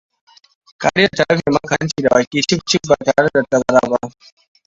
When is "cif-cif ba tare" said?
2.47-3.27